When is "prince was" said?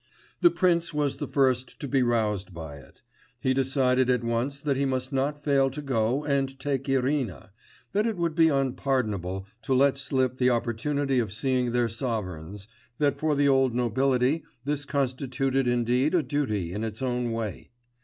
0.49-1.17